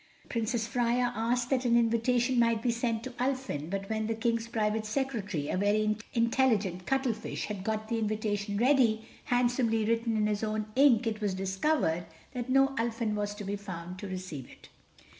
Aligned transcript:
Princess 0.29 0.65
Freia 0.67 1.13
asked 1.15 1.51
that 1.51 1.63
an 1.63 1.77
invitation 1.77 2.39
might 2.39 2.63
be 2.63 2.71
sent 2.71 3.03
to 3.03 3.11
Ulfin—but 3.19 3.87
when 3.87 4.07
the 4.07 4.15
King's 4.15 4.47
Private 4.47 4.83
Secretary, 4.83 5.47
a 5.47 5.57
very 5.57 5.95
intelligent 6.13 6.87
cuttlefish, 6.87 7.45
had 7.45 7.63
got 7.63 7.87
the 7.87 7.99
invitation 7.99 8.57
ready, 8.57 9.05
handsomely 9.25 9.85
written 9.85 10.17
in 10.17 10.25
his 10.25 10.43
own 10.43 10.65
ink, 10.75 11.05
it 11.05 11.21
was 11.21 11.35
discovered 11.35 12.07
that 12.33 12.49
no 12.49 12.69
Ulfin 12.79 13.13
was 13.13 13.35
to 13.35 13.43
be 13.43 13.55
found 13.55 13.99
to 13.99 14.07
receive 14.07 14.49
it. 14.49 14.69